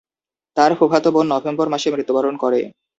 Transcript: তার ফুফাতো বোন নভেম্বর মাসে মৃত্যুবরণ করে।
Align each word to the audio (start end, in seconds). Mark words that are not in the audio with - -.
তার 0.57 0.71
ফুফাতো 0.79 1.09
বোন 1.15 1.25
নভেম্বর 1.33 1.67
মাসে 1.73 1.87
মৃত্যুবরণ 1.93 2.35
করে। 2.43 2.59